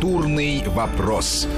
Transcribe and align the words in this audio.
Культурный 0.00 0.62
вопрос 0.68 1.48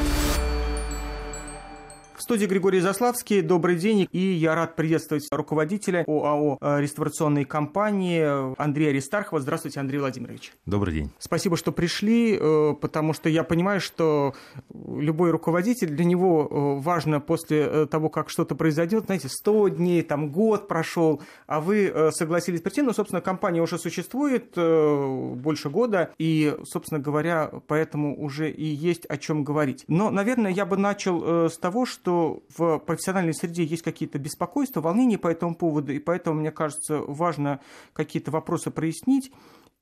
студии 2.30 2.46
Григорий 2.46 2.79
Заславский. 2.79 3.42
Добрый 3.42 3.75
день. 3.75 4.06
И 4.12 4.21
я 4.21 4.54
рад 4.54 4.77
приветствовать 4.77 5.27
руководителя 5.32 6.04
ОАО 6.06 6.59
э, 6.61 6.80
реставрационной 6.80 7.45
компании 7.45 8.54
Андрея 8.56 8.91
Аристархова. 8.91 9.41
Здравствуйте, 9.41 9.80
Андрей 9.80 9.98
Владимирович. 9.98 10.53
Добрый 10.64 10.95
день. 10.95 11.11
Спасибо, 11.19 11.56
что 11.56 11.72
пришли, 11.72 12.39
э, 12.40 12.75
потому 12.80 13.14
что 13.14 13.29
я 13.29 13.43
понимаю, 13.43 13.80
что 13.80 14.35
любой 14.72 15.32
руководитель, 15.32 15.89
для 15.89 16.04
него 16.04 16.46
э, 16.48 16.80
важно 16.80 17.18
после 17.18 17.86
того, 17.86 18.08
как 18.11 18.31
что-то 18.31 18.54
произойдет, 18.54 19.07
знаете, 19.07 19.29
100 19.29 19.68
дней, 19.71 20.03
там 20.03 20.31
год 20.31 20.68
прошел, 20.68 21.21
а 21.49 21.61
вы 21.61 22.12
согласились 22.12 22.61
прийти. 22.61 22.82
Ну, 22.82 22.93
собственно, 22.93 23.21
компания 23.21 23.61
уже 23.61 23.76
существует 23.76 24.54
больше 24.54 25.68
года, 25.68 26.12
и, 26.17 26.57
собственно 26.62 27.00
говоря, 27.00 27.50
поэтому 27.67 28.17
уже 28.22 28.53
и 28.53 28.67
есть 28.67 29.04
о 29.07 29.17
чем 29.17 29.43
говорить. 29.43 29.82
Но, 29.89 30.12
наверное, 30.12 30.53
я 30.53 30.64
бы 30.64 30.76
начал 30.76 31.49
с 31.49 31.58
того, 31.58 31.86
что 31.86 32.19
в 32.56 32.78
профессиональной 32.78 33.34
среде 33.34 33.64
есть 33.64 33.83
какие-то 33.83 34.19
беспокойства, 34.19 34.80
волнения 34.80 35.19
по 35.19 35.28
этому 35.28 35.55
поводу, 35.55 35.92
и 35.92 35.98
поэтому, 35.98 36.41
мне 36.41 36.50
кажется, 36.50 36.98
важно 36.98 37.60
какие-то 37.92 38.30
вопросы 38.30 38.70
прояснить. 38.70 39.33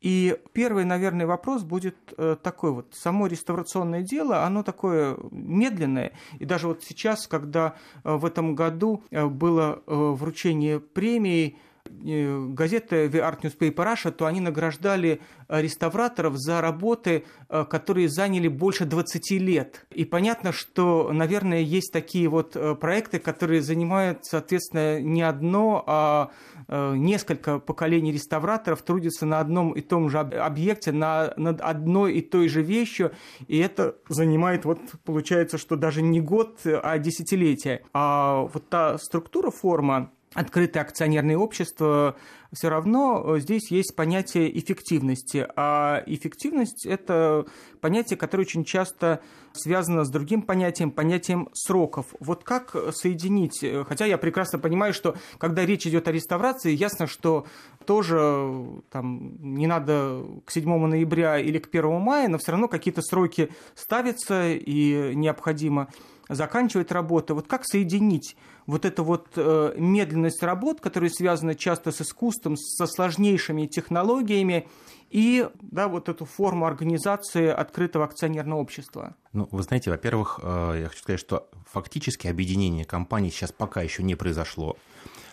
И 0.01 0.37
первый, 0.53 0.85
наверное, 0.85 1.27
вопрос 1.27 1.65
будет 1.65 1.97
э, 2.17 2.37
такой 2.41 2.71
вот. 2.71 2.95
Само 2.95 3.27
реставрационное 3.27 4.03
дело, 4.03 4.45
оно 4.45 4.63
такое 4.63 5.17
медленное. 5.33 6.13
И 6.39 6.45
даже 6.45 6.69
вот 6.69 6.85
сейчас, 6.85 7.27
когда 7.27 7.75
э, 8.05 8.15
в 8.15 8.25
этом 8.25 8.55
году 8.55 9.03
э, 9.11 9.27
было 9.27 9.83
вручение 9.87 10.79
премии 10.79 11.59
Э, 12.05 12.47
газеты 12.51 13.07
The 13.07 13.21
Art 13.21 13.43
Newspaper 13.43 13.75
Russia, 13.75 14.11
то 14.11 14.27
они 14.27 14.41
награждали 14.41 15.21
э, 15.49 15.63
реставраторов 15.63 16.37
за 16.37 16.61
работы, 16.61 17.25
э, 17.49 17.65
которые 17.65 18.09
заняли 18.09 18.49
больше 18.49 18.85
20 18.85 19.31
лет. 19.33 19.87
И 19.91 20.05
понятно, 20.05 20.53
что, 20.53 21.11
наверное, 21.13 21.61
есть 21.61 21.93
такие 21.93 22.29
вот 22.29 22.57
проекты, 22.81 23.19
которые 23.19 23.63
занимают, 23.63 24.25
соответственно, 24.25 25.01
не 25.01 25.23
одно, 25.23 25.85
а 25.87 26.31
несколько 26.69 27.59
поколений 27.59 28.13
реставраторов 28.13 28.83
трудятся 28.83 29.25
на 29.25 29.41
одном 29.41 29.73
и 29.73 29.81
том 29.81 30.11
же 30.11 30.19
объекте, 30.19 30.93
на, 30.93 31.33
над 31.37 31.61
одной 31.61 32.15
и 32.15 32.21
той 32.21 32.49
же 32.49 32.63
вещью, 32.63 33.13
и 33.47 33.59
это 33.59 33.97
занимает, 34.09 34.65
вот 34.65 34.79
получается, 35.05 35.57
что 35.57 35.77
даже 35.77 36.03
не 36.03 36.21
год, 36.21 36.61
а 36.65 36.99
десятилетия. 36.99 37.83
А 37.95 38.43
вот 38.43 38.69
та 38.69 38.99
структура, 38.99 39.51
форма, 39.51 40.11
открытое 40.39 40.81
акционерное 40.81 41.37
общество, 41.37 42.17
все 42.53 42.69
равно 42.69 43.37
э, 43.37 43.41
здесь 43.41 43.71
есть 43.71 43.95
понятие 43.95 44.57
эффективности. 44.59 45.47
А 45.57 46.03
эффективность– 46.07 46.87
это 46.87 47.47
понятие, 47.81 48.17
которое 48.17 48.43
очень 48.43 48.65
часто 48.65 49.21
связано 49.53 50.05
с 50.05 50.11
другим 50.11 50.43
понятием, 50.43 50.91
понятием 50.91 51.49
сроков. 51.53 52.07
Вот 52.21 52.45
как 52.45 52.75
соединить? 52.93 53.65
Хотя 53.87 54.07
я 54.07 54.19
прекрасно 54.19 54.59
понимаю, 54.59 54.95
что 54.95 55.17
когда 55.39 55.67
речь 55.67 55.87
идет 55.87 56.09
о 56.09 56.13
реставрации, 56.13 56.73
ясно, 56.73 57.07
что 57.07 57.47
тоже 57.85 58.83
там, 58.91 59.37
не 59.41 59.67
надо 59.67 60.25
к 60.45 60.51
7 60.51 60.87
ноября 60.87 61.39
или 61.39 61.59
к 61.59 61.69
1 61.69 62.01
мая, 62.01 62.29
но 62.29 62.39
все 62.39 62.53
равно 62.53 62.69
какие-то 62.69 63.03
сроки 63.03 63.51
ставятся 63.75 64.49
и 64.49 65.15
необходимо 65.15 65.89
заканчивать 66.29 66.93
работу. 66.93 67.35
Вот 67.35 67.49
как 67.49 67.65
соединить 67.65 68.37
вот 68.67 68.85
эту 68.85 69.03
вот 69.03 69.29
э, 69.37 69.73
медленность 69.77 70.43
работ, 70.43 70.81
которая 70.81 71.11
связана 71.11 71.55
часто 71.55 71.91
с 71.91 72.03
искусством, 72.03 72.38
со 72.57 72.87
сложнейшими 72.87 73.67
технологиями, 73.67 74.69
и 75.11 75.49
да, 75.63 75.89
вот 75.89 76.09
эту 76.09 76.27
форму 76.27 76.67
организации 76.67 77.49
открытого 77.49 78.05
акционерного 78.05 78.61
общества? 78.61 79.15
Ну, 79.33 79.49
вы 79.51 79.63
знаете, 79.63 79.91
во-первых, 79.91 80.41
э, 80.43 80.81
я 80.83 80.89
хочу 80.89 81.03
сказать, 81.03 81.21
что 81.21 81.49
фактически 81.71 82.27
объединение 82.27 82.85
компаний 82.85 83.31
сейчас 83.31 83.53
пока 83.53 83.81
еще 83.83 84.03
не 84.03 84.15
произошло 84.15 84.77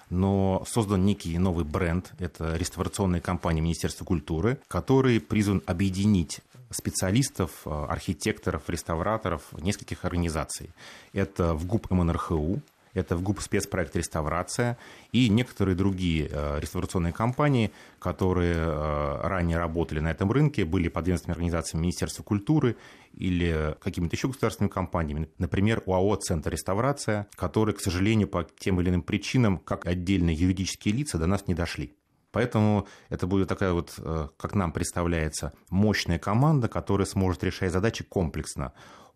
но 0.10 0.64
создан 0.68 1.04
некий 1.06 1.38
новый 1.38 1.66
бренд, 1.66 2.14
это 2.20 2.56
реставрационная 2.58 3.22
компания 3.22 3.62
Министерства 3.62 4.06
культуры, 4.06 4.60
который 4.68 5.20
призван 5.20 5.64
объединить 5.66 6.42
специалистов, 6.70 7.62
э, 7.66 7.86
архитекторов, 7.90 8.70
реставраторов 8.70 9.44
нескольких 9.54 10.06
организаций. 10.06 10.70
Это 11.14 11.54
в 11.54 11.66
ГУП 11.66 11.90
МНРХУ, 11.92 12.62
это 12.96 13.16
в 13.16 13.22
ГУП 13.22 13.42
спецпроект 13.42 13.96
«Реставрация» 13.96 14.78
и 15.12 15.30
некоторые 15.30 15.76
другие 15.76 16.28
э, 16.32 16.60
реставрационные 16.60 17.14
компании, 17.14 17.72
которые 18.00 18.56
э, 18.56 19.20
ранее 19.24 19.58
работали 19.58 20.00
на 20.00 20.10
этом 20.10 20.32
рынке, 20.32 20.66
были 20.66 20.88
подведомственными 20.88 21.36
организациями 21.36 21.84
Министерства 21.84 22.24
культуры 22.24 22.78
или 23.14 23.76
какими-то 23.80 24.16
еще 24.16 24.30
государственными 24.30 24.72
компаниями. 24.72 25.30
Например, 25.38 25.84
УАО 25.86 26.16
«Центр 26.16 26.52
реставрация», 26.52 27.28
которые, 27.36 27.76
к 27.76 27.82
сожалению, 27.82 28.28
по 28.28 28.44
тем 28.58 28.82
или 28.82 28.90
иным 28.90 29.04
причинам, 29.04 29.58
как 29.58 29.86
отдельные 29.86 30.36
юридические 30.36 30.96
лица, 30.96 31.18
до 31.18 31.28
нас 31.28 31.48
не 31.48 31.54
дошли. 31.54 31.94
Поэтому 32.36 32.86
это 33.08 33.28
будет 33.28 33.48
такая 33.48 33.72
вот, 33.72 33.94
э, 33.98 34.28
как 34.36 34.56
нам 34.56 34.74
представляется, 34.74 35.54
мощная 35.70 36.20
команда, 36.20 36.68
которая 36.68 37.06
сможет 37.06 37.44
решать 37.46 37.72
задачи 37.72 38.04
комплексно 38.04 38.74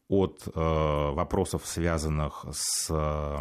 от 0.10 0.44
э, 0.48 0.52
вопросов, 0.54 1.62
связанных 1.66 2.46
с 2.52 2.88
э, 2.90 3.38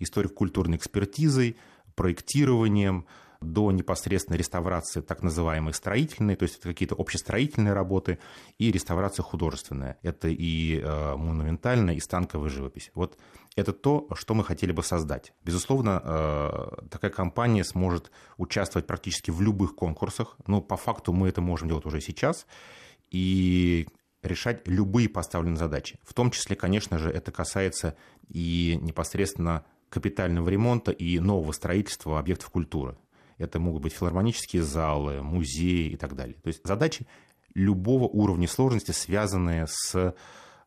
историко-культурной 0.00 0.78
экспертизой, 0.78 1.56
проектированием, 1.94 3.06
до 3.40 3.70
непосредственной 3.70 4.38
реставрации 4.38 5.00
так 5.00 5.22
называемой 5.22 5.74
строительной, 5.74 6.36
то 6.36 6.44
есть 6.44 6.58
это 6.58 6.68
какие-то 6.68 6.94
общестроительные 6.94 7.74
работы, 7.74 8.18
и 8.58 8.72
реставрация 8.72 9.22
художественная. 9.22 9.98
Это 10.02 10.28
и 10.28 10.80
э, 10.80 11.16
монументальная, 11.16 11.94
и 11.94 12.00
станковая 12.00 12.50
живопись. 12.50 12.90
Вот 12.94 13.18
это 13.54 13.72
то, 13.72 14.08
что 14.14 14.34
мы 14.34 14.44
хотели 14.44 14.72
бы 14.72 14.82
создать. 14.82 15.32
Безусловно, 15.44 16.02
э, 16.02 16.88
такая 16.90 17.10
компания 17.10 17.64
сможет 17.64 18.10
участвовать 18.36 18.86
практически 18.86 19.30
в 19.30 19.40
любых 19.40 19.74
конкурсах, 19.74 20.36
но 20.46 20.60
по 20.60 20.76
факту 20.76 21.12
мы 21.12 21.28
это 21.28 21.40
можем 21.40 21.68
делать 21.68 21.86
уже 21.86 22.00
сейчас. 22.00 22.46
И 23.10 23.86
решать 24.26 24.66
любые 24.66 25.08
поставленные 25.08 25.58
задачи. 25.58 25.98
В 26.02 26.14
том 26.14 26.30
числе, 26.30 26.56
конечно 26.56 26.98
же, 26.98 27.10
это 27.10 27.32
касается 27.32 27.96
и 28.28 28.78
непосредственно 28.82 29.64
капитального 29.88 30.48
ремонта 30.48 30.90
и 30.90 31.18
нового 31.18 31.52
строительства 31.52 32.18
объектов 32.18 32.50
культуры. 32.50 32.96
Это 33.38 33.60
могут 33.60 33.82
быть 33.82 33.92
филармонические 33.92 34.62
залы, 34.62 35.22
музеи 35.22 35.90
и 35.90 35.96
так 35.96 36.14
далее. 36.16 36.36
То 36.42 36.48
есть 36.48 36.60
задачи 36.64 37.06
любого 37.54 38.04
уровня 38.04 38.48
сложности, 38.48 38.92
связанные 38.92 39.66
с 39.68 40.14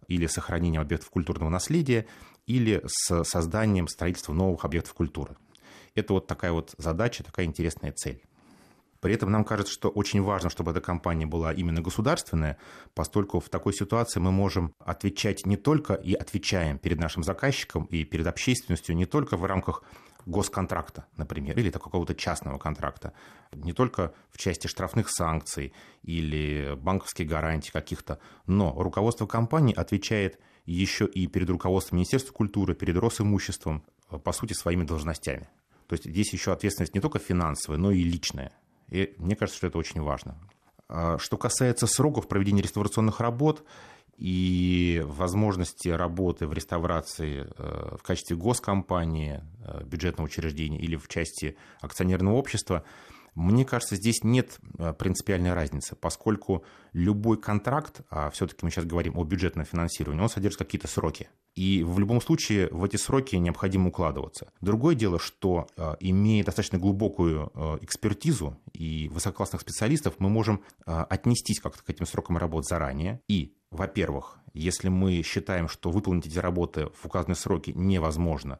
или 0.08 0.26
сохранением 0.26 0.82
объектов 0.82 1.12
культурного 1.12 1.50
наследия, 1.50 2.08
или 2.48 2.82
с 2.88 3.24
созданием 3.24 3.88
строительства 3.88 4.34
новых 4.34 4.66
объектов 4.66 4.96
культуры. 4.96 5.38
Это 5.94 6.14
вот 6.14 6.26
такая 6.26 6.52
вот 6.52 6.74
задача, 6.78 7.24
такая 7.24 7.46
интересная 7.46 7.92
цель. 7.92 8.24
При 9.02 9.14
этом 9.14 9.32
нам 9.32 9.46
кажется, 9.46 9.74
что 9.74 9.90
очень 9.90 10.22
важно, 10.22 10.50
чтобы 10.50 10.72
эта 10.72 10.82
компания 10.82 11.26
была 11.26 11.54
именно 11.54 11.82
государственная, 11.82 12.58
поскольку 12.94 13.40
в 13.40 13.50
такой 13.50 13.74
ситуации 13.74 14.20
мы 14.20 14.32
можем 14.32 14.74
отвечать 14.80 15.46
не 15.46 15.56
только 15.56 15.94
и 15.94 16.14
отвечаем 16.14 16.78
перед 16.78 17.00
нашим 17.00 17.24
заказчиком 17.24 17.86
и 17.86 18.04
перед 18.04 18.28
общественностью 18.28 18.96
не 18.96 19.06
только 19.06 19.38
в 19.38 19.46
рамках 19.46 19.84
госконтракта, 20.26 21.06
например, 21.16 21.58
или 21.58 21.70
какого-то 21.70 22.14
частного 22.14 22.58
контракта, 22.58 23.14
не 23.54 23.74
только 23.74 24.14
в 24.32 24.38
части 24.38 24.68
штрафных 24.68 25.10
санкций 25.10 25.74
или 26.04 26.76
банковских 26.76 27.28
гарантий 27.28 27.72
каких-то, 27.72 28.20
но 28.46 28.74
руководство 28.78 29.26
компании 29.26 29.74
отвечает 29.74 30.40
еще 30.66 31.06
и 31.06 31.26
перед 31.28 31.50
руководством 31.50 31.98
Министерства 31.98 32.34
культуры, 32.34 32.76
перед 32.76 32.98
Росимуществом, 32.98 33.84
по 34.24 34.32
сути, 34.34 34.54
своими 34.54 34.84
должностями. 34.84 35.50
То 35.88 35.94
есть 35.94 36.06
здесь 36.06 36.32
еще 36.34 36.52
ответственность 36.52 36.94
не 36.94 37.02
только 37.02 37.18
финансовая, 37.18 37.80
но 37.80 37.92
и 37.92 38.04
личная. 38.04 38.52
И 38.90 39.16
мне 39.18 39.36
кажется, 39.36 39.58
что 39.58 39.68
это 39.68 39.78
очень 39.78 40.02
важно. 40.02 40.38
А 40.88 41.18
что 41.18 41.38
касается 41.38 41.88
сроков 41.88 42.28
проведения 42.28 42.62
реставрационных 42.62 43.20
работ 43.20 43.64
и 44.18 45.02
возможности 45.06 45.88
работы 45.88 46.46
в 46.48 46.54
реставрации 46.54 47.48
э, 47.58 47.96
в 47.98 48.04
качестве 48.04 48.36
госкомпании, 48.36 49.42
э, 49.64 49.84
бюджетного 49.86 50.26
учреждения 50.26 50.80
или 50.80 50.98
в 50.98 51.08
части 51.08 51.56
акционерного 51.80 52.36
общества, 52.36 52.84
мне 53.36 53.64
кажется, 53.64 53.96
здесь 53.96 54.24
нет 54.24 54.60
э, 54.78 54.94
принципиальной 54.94 55.54
разницы, 55.54 55.96
поскольку 55.96 56.66
любой 56.92 57.40
контракт, 57.40 58.02
а 58.10 58.30
все-таки 58.32 58.66
мы 58.66 58.72
сейчас 58.72 58.86
говорим 58.86 59.18
о 59.18 59.24
бюджетном 59.24 59.66
финансировании, 59.66 60.22
он 60.22 60.30
содержит 60.30 60.60
какие-то 60.60 60.90
сроки. 60.90 61.30
И 61.60 61.84
в 61.84 62.00
любом 62.00 62.22
случае 62.22 62.70
в 62.72 62.86
эти 62.86 62.96
сроки 62.96 63.36
необходимо 63.36 63.90
укладываться. 63.90 64.50
Другое 64.62 64.96
дело, 64.96 65.20
что 65.20 65.68
э, 65.76 65.96
имея 66.00 66.46
достаточно 66.46 66.78
глубокую 66.78 67.52
э, 67.54 67.80
экспертизу 67.82 68.58
и 68.72 69.10
высококлассных 69.12 69.60
специалистов, 69.60 70.14
мы 70.20 70.30
можем 70.30 70.64
отнестись 70.86 71.60
как-то 71.60 71.84
к 71.84 71.90
этим 71.90 72.06
срокам 72.06 72.38
работ 72.38 72.66
заранее. 72.66 73.20
И, 73.28 73.56
во-первых, 73.72 74.40
если 74.54 74.88
мы 74.88 75.22
считаем, 75.22 75.68
что 75.68 75.92
выполнить 75.92 76.28
эти 76.28 76.40
работы 76.40 76.88
в 76.96 77.06
указанные 77.06 77.36
сроки 77.36 77.74
невозможно, 77.76 78.60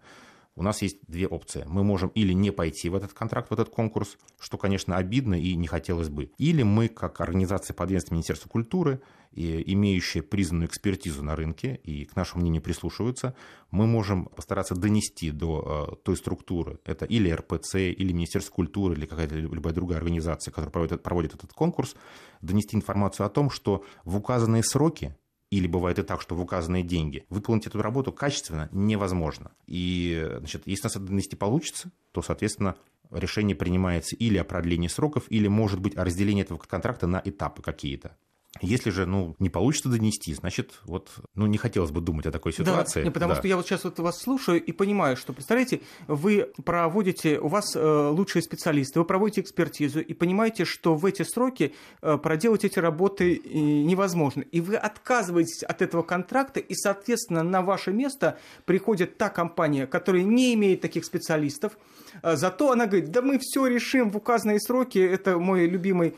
у 0.56 0.62
нас 0.62 0.82
есть 0.82 0.98
две 1.08 1.26
опции. 1.26 1.64
Мы 1.70 1.86
можем 1.86 2.10
или 2.10 2.34
не 2.34 2.52
пойти 2.52 2.90
в 2.90 2.96
этот 2.96 3.14
контракт, 3.14 3.50
в 3.50 3.54
этот 3.54 3.70
конкурс, 3.70 4.18
что, 4.38 4.58
конечно, 4.58 4.98
обидно 4.98 5.36
и 5.40 5.56
не 5.56 5.68
хотелось 5.68 6.10
бы. 6.10 6.34
Или 6.38 6.64
мы, 6.64 6.90
как 6.90 7.22
организация 7.22 7.74
подведомственная 7.74 8.18
Министерства 8.18 8.50
культуры, 8.50 9.00
и 9.32 9.74
имеющая 9.74 10.22
признанную 10.22 10.68
экспертизу 10.68 11.24
на 11.24 11.36
рынке 11.36 11.80
и 11.84 12.06
к 12.06 12.16
нашему 12.16 12.42
мнению 12.42 12.62
прислушиваются, 12.62 13.36
мы 13.72 13.88
можем 13.88 14.26
постараться 14.26 14.76
донести 14.76 15.32
до 15.32 15.90
э, 15.92 15.96
той 16.04 16.18
структуры, 16.18 16.80
это 16.86 17.06
или 17.06 17.30
РПЦ, 17.30 17.76
или 17.76 18.12
Министерство 18.12 18.54
культуры, 18.54 18.96
или 18.96 19.06
какая-то 19.06 19.36
любая 19.36 19.74
другая 19.74 20.00
организация, 20.00 20.52
которая 20.52 20.72
проводит, 20.72 21.04
проводит 21.04 21.36
этот 21.36 21.54
конкурс, 21.54 21.96
донести 22.42 22.76
информацию 22.76 23.26
о 23.26 23.30
том, 23.30 23.50
что 23.50 23.86
в 24.04 24.18
указанные 24.18 24.64
сроки 24.64 25.16
или 25.52 25.68
бывает 25.68 25.98
и 26.00 26.04
так, 26.04 26.22
что 26.22 26.36
в 26.36 26.42
указанные 26.42 26.84
деньги, 26.84 27.26
выполнить 27.30 27.66
эту 27.66 27.82
работу 27.82 28.12
качественно 28.12 28.70
невозможно. 28.72 29.52
И, 29.66 30.28
значит, 30.40 30.64
если 30.66 30.84
нас 30.84 30.96
это 30.96 31.06
донести 31.06 31.36
получится, 31.36 31.92
то, 32.12 32.22
соответственно, 32.22 32.76
решение 33.10 33.56
принимается 33.56 34.16
или 34.16 34.38
о 34.38 34.44
продлении 34.44 34.88
сроков, 34.88 35.26
или, 35.30 35.48
может 35.48 35.80
быть, 35.80 35.98
о 35.98 36.04
разделении 36.04 36.44
этого 36.44 36.58
контракта 36.60 37.08
на 37.08 37.22
этапы 37.24 37.62
какие-то. 37.62 38.16
Если 38.62 38.90
же, 38.90 39.06
ну, 39.06 39.36
не 39.40 39.50
получится 39.50 39.90
донести, 39.90 40.34
значит, 40.34 40.80
вот, 40.84 41.12
ну, 41.36 41.46
не 41.46 41.58
хотелось 41.58 41.92
бы 41.92 42.02
думать 42.02 42.26
о 42.26 42.32
такой 42.32 42.52
ситуации. 42.52 43.04
Да, 43.04 43.12
потому 43.12 43.34
да. 43.34 43.40
что 43.40 43.48
я 43.48 43.56
вот 43.56 43.66
сейчас 43.66 43.84
вот 43.84 44.00
вас 44.00 44.20
слушаю 44.20 44.62
и 44.62 44.72
понимаю, 44.72 45.18
что, 45.18 45.34
представляете, 45.34 45.82
вы 46.08 46.52
проводите, 46.66 47.40
у 47.40 47.48
вас 47.48 47.76
э, 47.76 48.08
лучшие 48.10 48.42
специалисты, 48.42 49.00
вы 49.00 49.06
проводите 49.06 49.42
экспертизу 49.42 50.02
и 50.02 50.14
понимаете, 50.14 50.66
что 50.66 50.96
в 50.96 51.06
эти 51.06 51.22
сроки 51.22 51.76
э, 52.02 52.18
проделать 52.18 52.66
эти 52.66 52.80
работы 52.80 53.36
э, 53.36 53.58
невозможно. 53.60 54.42
И 54.42 54.62
вы 54.62 54.78
отказываетесь 54.78 55.64
от 55.64 55.84
этого 55.84 56.02
контракта, 56.02 56.60
и, 56.60 56.74
соответственно, 56.74 57.44
на 57.44 57.62
ваше 57.62 57.92
место 57.92 58.40
приходит 58.66 59.18
та 59.18 59.30
компания, 59.30 59.86
которая 59.86 60.24
не 60.24 60.56
имеет 60.56 60.82
таких 60.82 61.06
специалистов, 61.06 61.78
э, 62.24 62.36
зато 62.36 62.72
она 62.72 62.88
говорит, 62.88 63.12
да 63.12 63.22
мы 63.22 63.38
все 63.40 63.68
решим 63.68 64.10
в 64.10 64.18
указанные 64.18 64.60
сроки, 64.60 64.98
это 64.98 65.38
мой 65.38 65.68
любимый 65.68 66.16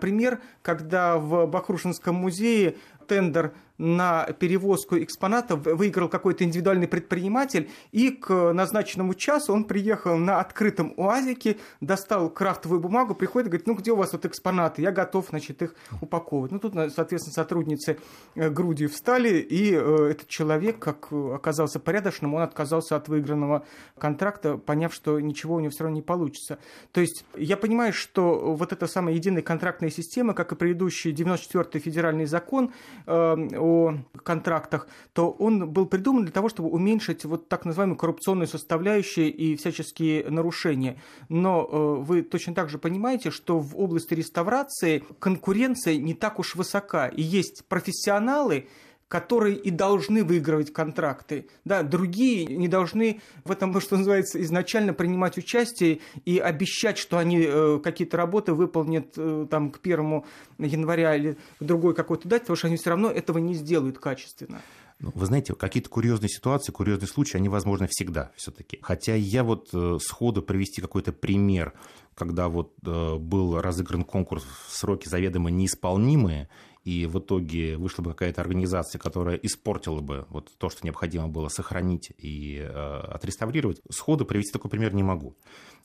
пример, 0.00 0.40
когда 0.62 1.18
в 1.18 1.46
Бахрушинском 1.46 2.14
музее 2.14 2.76
тендер 3.10 3.52
на 3.80 4.24
перевозку 4.38 4.98
экспонатов 4.98 5.64
выиграл 5.64 6.08
какой-то 6.10 6.44
индивидуальный 6.44 6.86
предприниматель, 6.86 7.70
и 7.92 8.10
к 8.10 8.52
назначенному 8.52 9.14
часу 9.14 9.54
он 9.54 9.64
приехал 9.64 10.18
на 10.18 10.38
открытом 10.38 10.92
УАЗике, 10.98 11.56
достал 11.80 12.28
крафтовую 12.28 12.80
бумагу, 12.80 13.14
приходит 13.14 13.46
и 13.46 13.50
говорит, 13.50 13.66
ну 13.66 13.74
где 13.74 13.92
у 13.92 13.96
вас 13.96 14.12
вот 14.12 14.26
экспонаты, 14.26 14.82
я 14.82 14.92
готов, 14.92 15.28
значит, 15.30 15.62
их 15.62 15.74
упаковывать. 16.02 16.52
Ну 16.52 16.58
тут, 16.58 16.74
соответственно, 16.94 17.32
сотрудницы 17.32 17.96
э, 18.34 18.50
грудью 18.50 18.90
встали, 18.90 19.38
и 19.38 19.72
э, 19.72 20.10
этот 20.10 20.28
человек, 20.28 20.78
как 20.78 21.10
оказался 21.10 21.80
порядочным, 21.80 22.34
он 22.34 22.42
отказался 22.42 22.96
от 22.96 23.08
выигранного 23.08 23.64
контракта, 23.98 24.58
поняв, 24.58 24.92
что 24.92 25.18
ничего 25.20 25.54
у 25.54 25.60
него 25.60 25.70
все 25.70 25.84
равно 25.84 25.96
не 25.96 26.02
получится. 26.02 26.58
То 26.92 27.00
есть 27.00 27.24
я 27.34 27.56
понимаю, 27.56 27.94
что 27.94 28.54
вот 28.54 28.74
эта 28.74 28.86
самая 28.86 29.14
единая 29.14 29.40
контрактная 29.40 29.88
система, 29.88 30.34
как 30.34 30.52
и 30.52 30.54
предыдущий 30.54 31.12
94-й 31.12 31.80
федеральный 31.80 32.26
закон 32.26 32.66
э, 32.66 32.99
о 33.06 33.94
контрактах, 34.24 34.88
то 35.12 35.30
он 35.30 35.70
был 35.70 35.86
придуман 35.86 36.24
для 36.24 36.32
того, 36.32 36.48
чтобы 36.48 36.68
уменьшить 36.68 37.24
вот 37.24 37.48
так 37.48 37.64
называемую 37.64 37.96
коррупционную 37.96 38.46
составляющую 38.46 39.34
и 39.34 39.56
всяческие 39.56 40.28
нарушения. 40.30 41.00
Но 41.28 41.64
э, 41.64 42.02
вы 42.02 42.22
точно 42.22 42.54
так 42.54 42.68
же 42.68 42.78
понимаете, 42.78 43.30
что 43.30 43.58
в 43.58 43.78
области 43.78 44.14
реставрации 44.14 45.04
конкуренция 45.18 45.96
не 45.96 46.14
так 46.14 46.38
уж 46.38 46.54
высока. 46.54 47.08
И 47.08 47.22
есть 47.22 47.64
профессионалы, 47.66 48.66
которые 49.10 49.56
и 49.56 49.70
должны 49.70 50.22
выигрывать 50.22 50.72
контракты. 50.72 51.48
Да, 51.64 51.82
другие 51.82 52.46
не 52.46 52.68
должны 52.68 53.20
в 53.44 53.50
этом, 53.50 53.78
что 53.80 53.96
называется, 53.96 54.40
изначально 54.40 54.94
принимать 54.94 55.36
участие 55.36 55.98
и 56.24 56.38
обещать, 56.38 56.96
что 56.96 57.18
они 57.18 57.42
э, 57.44 57.80
какие-то 57.82 58.16
работы 58.16 58.54
выполнят 58.54 59.12
э, 59.16 59.48
там, 59.50 59.72
к 59.72 59.80
1 59.82 60.22
января 60.58 61.16
или 61.16 61.36
к 61.58 61.64
другой 61.64 61.96
какой-то 61.96 62.28
дате, 62.28 62.42
потому 62.42 62.56
что 62.56 62.68
они 62.68 62.76
все 62.76 62.90
равно 62.90 63.10
этого 63.10 63.38
не 63.38 63.54
сделают 63.54 63.98
качественно. 63.98 64.62
Ну, 65.00 65.10
вы 65.14 65.26
знаете, 65.26 65.54
какие-то 65.54 65.88
курьезные 65.88 66.28
ситуации, 66.28 66.70
курьезные 66.70 67.08
случаи, 67.08 67.36
они 67.36 67.48
возможны 67.48 67.88
всегда 67.90 68.30
все-таки. 68.36 68.78
Хотя 68.80 69.16
я 69.16 69.42
вот 69.42 69.70
э, 69.72 69.96
сходу 70.00 70.40
привести 70.40 70.80
какой-то 70.80 71.12
пример, 71.12 71.72
когда 72.14 72.48
вот 72.48 72.74
э, 72.86 73.16
был 73.16 73.60
разыгран 73.60 74.04
конкурс 74.04 74.44
в 74.44 74.76
сроки 74.76 75.08
заведомо 75.08 75.50
неисполнимые, 75.50 76.48
и 76.84 77.06
в 77.06 77.18
итоге 77.18 77.76
вышла 77.76 78.02
бы 78.02 78.10
какая-то 78.10 78.40
организация, 78.40 78.98
которая 78.98 79.36
испортила 79.36 80.00
бы 80.00 80.26
вот 80.30 80.50
то, 80.58 80.70
что 80.70 80.84
необходимо 80.84 81.28
было 81.28 81.48
сохранить 81.48 82.12
и 82.16 82.58
э, 82.58 82.66
отреставрировать, 82.68 83.80
сходу 83.90 84.24
привести 84.24 84.52
такой 84.52 84.70
пример 84.70 84.94
не 84.94 85.02
могу. 85.02 85.36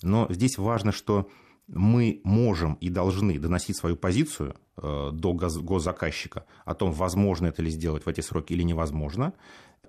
Но 0.02 0.28
здесь 0.30 0.58
важно, 0.58 0.92
что 0.92 1.30
мы 1.68 2.22
можем 2.24 2.76
и 2.76 2.90
должны 2.90 3.40
доносить 3.40 3.78
свою 3.78 3.96
позицию 3.96 4.56
э, 4.78 5.10
до 5.12 5.34
госзаказчика 5.34 6.46
о 6.64 6.76
том, 6.76 6.92
возможно 6.92 7.48
это 7.48 7.62
ли 7.62 7.70
сделать 7.70 8.06
в 8.06 8.10
эти 8.10 8.22
сроки 8.22 8.54
или 8.54 8.64
невозможно, 8.64 9.34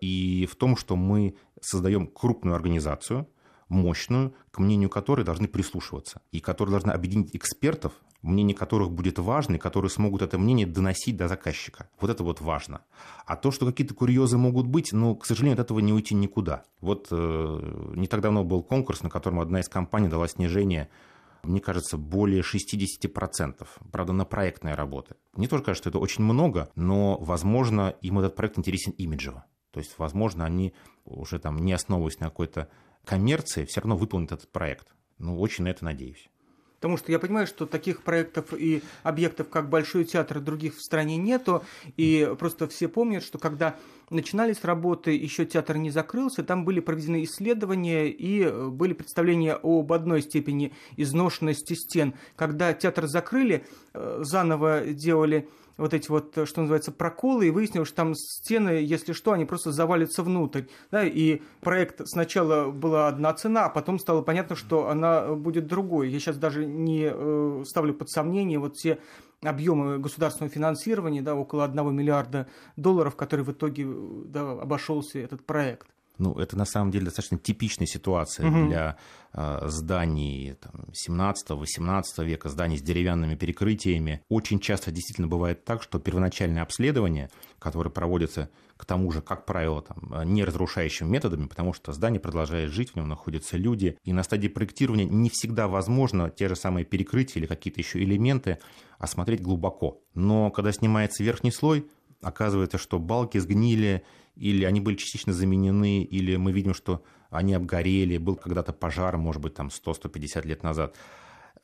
и 0.00 0.48
в 0.50 0.56
том, 0.56 0.76
что 0.76 0.96
мы 0.96 1.36
создаем 1.60 2.06
крупную 2.06 2.54
организацию, 2.54 3.28
мощную, 3.68 4.34
к 4.50 4.58
мнению 4.58 4.90
которой 4.90 5.24
должны 5.24 5.48
прислушиваться, 5.48 6.22
и 6.32 6.40
которая 6.40 6.72
должна 6.72 6.92
объединить 6.92 7.34
экспертов, 7.34 7.92
мнение 8.22 8.56
которых 8.56 8.90
будет 8.90 9.18
важно, 9.18 9.56
и 9.56 9.58
которые 9.58 9.90
смогут 9.90 10.22
это 10.22 10.38
мнение 10.38 10.66
доносить 10.66 11.16
до 11.16 11.28
заказчика. 11.28 11.88
Вот 12.00 12.10
это 12.10 12.24
вот 12.24 12.40
важно. 12.40 12.82
А 13.24 13.36
то, 13.36 13.50
что 13.50 13.66
какие-то 13.66 13.94
курьезы 13.94 14.36
могут 14.36 14.66
быть, 14.66 14.92
ну, 14.92 15.14
к 15.16 15.26
сожалению, 15.26 15.54
от 15.54 15.64
этого 15.64 15.80
не 15.80 15.92
уйти 15.92 16.14
никуда. 16.14 16.64
Вот 16.80 17.08
э, 17.10 17.92
не 17.94 18.06
так 18.06 18.20
давно 18.20 18.44
был 18.44 18.62
конкурс, 18.62 19.02
на 19.02 19.10
котором 19.10 19.40
одна 19.40 19.60
из 19.60 19.68
компаний 19.68 20.08
дала 20.08 20.28
снижение 20.28 20.88
мне 21.42 21.60
кажется, 21.60 21.96
более 21.96 22.42
60%, 22.42 23.66
правда, 23.92 24.12
на 24.12 24.24
проектные 24.24 24.74
работы. 24.74 25.14
Мне 25.36 25.46
тоже 25.46 25.62
кажется, 25.62 25.82
что 25.82 25.90
это 25.90 25.98
очень 25.98 26.24
много, 26.24 26.70
но, 26.74 27.18
возможно, 27.18 27.94
им 28.00 28.18
этот 28.18 28.34
проект 28.34 28.58
интересен 28.58 28.92
имиджево. 28.92 29.44
То 29.70 29.80
есть, 29.80 29.94
возможно, 29.98 30.44
они 30.44 30.74
уже 31.04 31.38
там 31.38 31.58
не 31.58 31.72
основываясь 31.72 32.18
на 32.18 32.26
какой-то 32.26 32.68
коммерции, 33.06 33.64
все 33.64 33.80
равно 33.80 33.96
выполнят 33.96 34.32
этот 34.32 34.50
проект. 34.50 34.88
Ну, 35.18 35.40
очень 35.40 35.64
на 35.64 35.68
это 35.68 35.84
надеюсь. 35.84 36.28
Потому 36.74 36.98
что 36.98 37.10
я 37.10 37.18
понимаю, 37.18 37.46
что 37.46 37.64
таких 37.64 38.02
проектов 38.02 38.52
и 38.52 38.82
объектов, 39.02 39.48
как 39.48 39.70
Большой 39.70 40.04
театр, 40.04 40.40
других 40.40 40.76
в 40.76 40.82
стране 40.82 41.16
нету. 41.16 41.64
И 41.96 42.30
просто 42.38 42.68
все 42.68 42.88
помнят, 42.88 43.22
что 43.24 43.38
когда 43.38 43.76
начинались 44.10 44.64
работы, 44.64 45.10
еще 45.12 45.44
театр 45.44 45.76
не 45.76 45.90
закрылся, 45.90 46.42
там 46.42 46.64
были 46.64 46.80
проведены 46.80 47.24
исследования 47.24 48.08
и 48.08 48.48
были 48.70 48.92
представления 48.92 49.58
об 49.62 49.92
одной 49.92 50.22
степени 50.22 50.72
изношенности 50.96 51.74
стен. 51.74 52.14
Когда 52.36 52.72
театр 52.72 53.06
закрыли, 53.06 53.64
э, 53.94 54.18
заново 54.22 54.86
делали 54.86 55.48
вот 55.76 55.92
эти 55.92 56.08
вот, 56.08 56.32
что 56.44 56.60
называется, 56.60 56.92
проколы, 56.92 57.48
и 57.48 57.50
выяснилось, 57.50 57.88
что 57.88 57.96
там 57.98 58.14
стены, 58.14 58.70
если 58.70 59.12
что, 59.12 59.32
они 59.32 59.44
просто 59.44 59.72
завалятся 59.72 60.22
внутрь. 60.22 60.62
Да, 60.90 61.04
и 61.04 61.42
проект 61.60 62.06
сначала 62.06 62.70
была 62.70 63.08
одна 63.08 63.34
цена, 63.34 63.66
а 63.66 63.68
потом 63.68 63.98
стало 63.98 64.22
понятно, 64.22 64.56
что 64.56 64.88
она 64.88 65.34
будет 65.34 65.66
другой. 65.66 66.08
Я 66.08 66.18
сейчас 66.18 66.38
даже 66.38 66.64
не 66.64 67.10
э, 67.12 67.64
ставлю 67.66 67.94
под 67.94 68.08
сомнение 68.08 68.58
вот 68.58 68.76
все 68.76 68.98
объемы 69.46 69.98
государственного 69.98 70.52
финансирования, 70.52 71.22
да, 71.22 71.34
около 71.34 71.64
1 71.64 71.94
миллиарда 71.94 72.46
долларов, 72.76 73.16
который 73.16 73.44
в 73.44 73.52
итоге 73.52 73.86
да, 74.26 74.52
обошелся 74.52 75.18
этот 75.18 75.44
проект. 75.44 75.88
Ну, 76.18 76.34
это 76.34 76.56
на 76.56 76.64
самом 76.64 76.90
деле 76.90 77.06
достаточно 77.06 77.38
типичная 77.38 77.86
ситуация 77.86 78.48
угу. 78.48 78.68
для 78.68 78.96
э, 79.32 79.60
зданий 79.66 80.54
там, 80.54 80.86
17-18 81.08 82.02
века, 82.24 82.48
зданий 82.48 82.78
с 82.78 82.82
деревянными 82.82 83.34
перекрытиями. 83.34 84.22
Очень 84.28 84.60
часто 84.60 84.90
действительно 84.90 85.28
бывает 85.28 85.64
так, 85.64 85.82
что 85.82 85.98
первоначальное 85.98 86.62
обследование, 86.62 87.30
которое 87.58 87.90
проводится, 87.90 88.50
к 88.76 88.84
тому 88.84 89.10
же, 89.10 89.22
как 89.22 89.46
правило, 89.46 89.82
там, 89.82 90.22
не 90.32 90.44
разрушающими 90.44 91.08
методами, 91.08 91.46
потому 91.46 91.72
что 91.72 91.92
здание 91.92 92.20
продолжает 92.20 92.70
жить, 92.70 92.92
в 92.92 92.96
нем 92.96 93.08
находятся 93.08 93.56
люди, 93.56 93.98
и 94.04 94.12
на 94.12 94.22
стадии 94.22 94.48
проектирования 94.48 95.06
не 95.06 95.30
всегда 95.30 95.66
возможно 95.66 96.30
те 96.30 96.48
же 96.48 96.56
самые 96.56 96.84
перекрытия 96.84 97.40
или 97.40 97.46
какие-то 97.46 97.80
еще 97.80 98.02
элементы 98.02 98.58
осмотреть 98.98 99.42
глубоко. 99.42 100.00
Но 100.14 100.50
когда 100.50 100.72
снимается 100.72 101.22
верхний 101.22 101.50
слой, 101.50 101.86
оказывается, 102.22 102.78
что 102.78 102.98
балки 102.98 103.38
сгнили, 103.38 104.02
или 104.36 104.64
они 104.64 104.80
были 104.80 104.96
частично 104.96 105.32
заменены, 105.32 106.02
или 106.02 106.36
мы 106.36 106.52
видим, 106.52 106.74
что 106.74 107.02
они 107.30 107.54
обгорели, 107.54 108.18
был 108.18 108.36
когда-то 108.36 108.72
пожар, 108.72 109.16
может 109.16 109.42
быть, 109.42 109.54
там 109.54 109.68
100-150 109.68 110.46
лет 110.46 110.62
назад. 110.62 110.96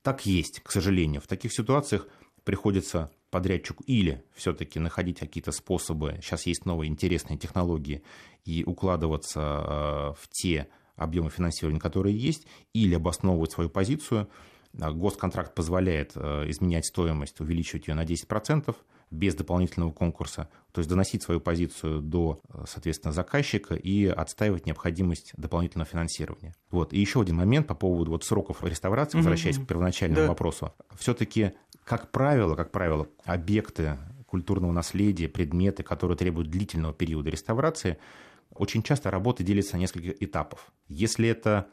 Так 0.02 0.26
есть, 0.26 0.60
к 0.60 0.70
сожалению. 0.70 1.20
В 1.20 1.26
таких 1.26 1.52
ситуациях 1.52 2.08
приходится 2.44 3.10
подрядчику 3.30 3.84
или 3.84 4.24
все-таки 4.34 4.78
находить 4.78 5.18
какие-то 5.18 5.52
способы, 5.52 6.18
сейчас 6.22 6.46
есть 6.46 6.66
новые 6.66 6.90
интересные 6.90 7.38
технологии, 7.38 8.02
и 8.44 8.64
укладываться 8.64 9.40
э, 9.40 10.14
в 10.20 10.28
те 10.30 10.68
объемы 10.96 11.30
финансирования, 11.30 11.80
которые 11.80 12.16
есть, 12.16 12.46
или 12.74 12.94
обосновывать 12.94 13.52
свою 13.52 13.70
позицию. 13.70 14.28
Госконтракт 14.72 15.54
позволяет 15.54 16.12
э, 16.14 16.44
изменять 16.48 16.86
стоимость, 16.86 17.40
увеличивать 17.40 17.88
ее 17.88 17.94
на 17.94 18.04
10%, 18.04 18.74
без 19.12 19.34
дополнительного 19.34 19.92
конкурса, 19.92 20.48
то 20.72 20.80
есть 20.80 20.88
доносить 20.88 21.22
свою 21.22 21.40
позицию 21.40 22.00
до, 22.00 22.40
соответственно, 22.66 23.12
заказчика 23.12 23.74
и 23.74 24.06
отстаивать 24.06 24.66
необходимость 24.66 25.32
дополнительного 25.36 25.88
финансирования. 25.88 26.54
Вот. 26.70 26.92
И 26.92 26.98
еще 26.98 27.20
один 27.20 27.36
момент 27.36 27.66
по 27.66 27.74
поводу 27.74 28.12
вот 28.12 28.24
сроков 28.24 28.64
реставрации, 28.64 29.18
возвращаясь 29.18 29.58
mm-hmm. 29.58 29.64
к 29.64 29.68
первоначальному 29.68 30.22
да. 30.22 30.28
вопросу. 30.28 30.72
Все-таки, 30.96 31.52
как 31.84 32.10
правило, 32.10 32.56
как 32.56 32.72
правило, 32.72 33.06
объекты 33.24 33.98
культурного 34.26 34.72
наследия, 34.72 35.28
предметы, 35.28 35.82
которые 35.82 36.16
требуют 36.16 36.48
длительного 36.48 36.94
периода 36.94 37.28
реставрации, 37.28 37.98
очень 38.50 38.82
часто 38.82 39.10
работы 39.10 39.44
делятся 39.44 39.76
на 39.76 39.80
несколько 39.80 40.08
этапов. 40.08 40.72
Если 40.88 41.28
это, 41.28 41.66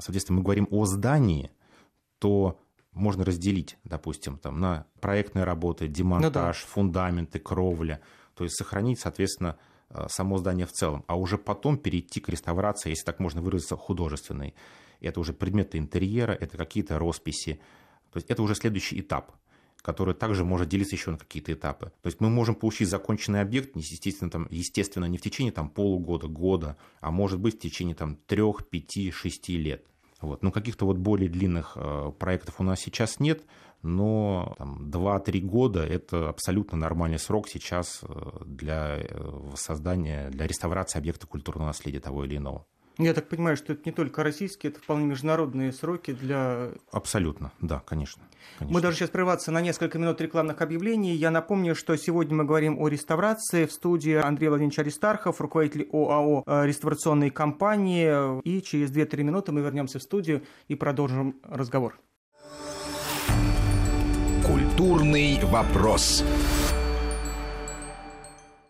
соответственно, 0.00 0.38
мы 0.38 0.44
говорим 0.44 0.68
о 0.70 0.84
здании, 0.84 1.50
то 2.18 2.60
можно 2.92 3.24
разделить, 3.24 3.78
допустим, 3.84 4.38
там, 4.38 4.60
на 4.60 4.86
проектные 5.00 5.44
работы, 5.44 5.88
демонтаж, 5.88 6.56
ну, 6.60 6.66
да. 6.66 6.72
фундаменты, 6.72 7.38
кровля, 7.38 8.00
то 8.34 8.44
есть 8.44 8.56
сохранить, 8.56 9.00
соответственно, 9.00 9.56
э, 9.90 10.06
само 10.08 10.38
здание 10.38 10.66
в 10.66 10.72
целом, 10.72 11.04
а 11.06 11.16
уже 11.16 11.38
потом 11.38 11.78
перейти 11.78 12.20
к 12.20 12.28
реставрации, 12.28 12.90
если 12.90 13.04
так 13.04 13.18
можно 13.18 13.40
выразиться, 13.40 13.76
художественной. 13.76 14.54
Это 15.00 15.20
уже 15.20 15.32
предметы 15.32 15.78
интерьера, 15.78 16.32
это 16.32 16.56
какие-то 16.56 16.98
росписи. 16.98 17.60
То 18.12 18.18
есть 18.18 18.30
это 18.30 18.42
уже 18.42 18.54
следующий 18.54 19.00
этап 19.00 19.32
который 19.82 20.14
также 20.14 20.44
может 20.44 20.68
делиться 20.68 20.94
еще 20.94 21.10
на 21.10 21.18
какие-то 21.18 21.52
этапы. 21.52 21.92
То 22.02 22.06
есть 22.06 22.20
мы 22.20 22.30
можем 22.30 22.54
получить 22.54 22.88
законченный 22.88 23.40
объект, 23.40 23.76
естественно, 23.76 24.30
там, 24.30 24.46
естественно 24.48 25.04
не 25.06 25.18
в 25.18 25.22
течение 25.22 25.52
там, 25.52 25.68
полугода, 25.68 26.28
года, 26.28 26.76
а 27.00 27.10
может 27.10 27.40
быть 27.40 27.56
в 27.56 27.58
течение 27.58 27.96
там, 27.96 28.16
3, 28.26 28.42
5, 28.70 29.12
6 29.12 29.48
лет. 29.50 29.84
Вот. 30.22 30.42
Ну, 30.42 30.52
каких-то 30.52 30.86
вот 30.86 30.98
более 30.98 31.28
длинных 31.28 31.72
э, 31.76 32.12
проектов 32.18 32.60
у 32.60 32.62
нас 32.62 32.80
сейчас 32.80 33.20
нет, 33.20 33.44
но 33.82 34.54
там, 34.56 34.88
2-3 34.88 35.40
года– 35.40 35.84
это 35.86 36.28
абсолютно 36.28 36.78
нормальный 36.78 37.18
срок 37.18 37.48
сейчас 37.48 38.00
э, 38.02 38.44
для 38.44 38.98
э, 38.98 39.50
создания, 39.56 40.30
для 40.30 40.46
реставрации 40.46 40.98
объекта 40.98 41.26
культурного 41.26 41.68
наследия 41.68 42.00
того 42.00 42.24
или 42.24 42.36
иного. 42.36 42.66
Я 42.98 43.14
так 43.14 43.28
понимаю, 43.28 43.56
что 43.56 43.72
это 43.72 43.82
не 43.86 43.92
только 43.92 44.22
российские, 44.22 44.70
это 44.70 44.80
вполне 44.80 45.06
международные 45.06 45.72
сроки 45.72 46.12
для... 46.12 46.70
Абсолютно, 46.90 47.52
да, 47.60 47.82
конечно. 47.86 48.22
конечно. 48.58 48.74
Мы 48.74 48.80
должны 48.80 48.98
сейчас 48.98 49.10
прерваться 49.10 49.50
на 49.50 49.60
несколько 49.60 49.98
минут 49.98 50.20
рекламных 50.20 50.60
объявлений. 50.60 51.14
Я 51.14 51.30
напомню, 51.30 51.74
что 51.74 51.96
сегодня 51.96 52.36
мы 52.36 52.44
говорим 52.44 52.78
о 52.78 52.88
реставрации. 52.88 53.66
В 53.66 53.72
студии 53.72 54.14
Андрей 54.14 54.48
Владимирович 54.48 54.78
Аристархов, 54.78 55.40
руководитель 55.40 55.88
ОАО 55.90 56.44
э, 56.46 56.66
реставрационной 56.66 57.30
компании. 57.30 58.40
И 58.42 58.60
через 58.60 58.90
2-3 58.90 59.22
минуты 59.22 59.52
мы 59.52 59.62
вернемся 59.62 59.98
в 59.98 60.02
студию 60.02 60.42
и 60.68 60.74
продолжим 60.74 61.36
разговор. 61.44 61.98
Культурный 64.44 65.38
вопрос. 65.44 66.22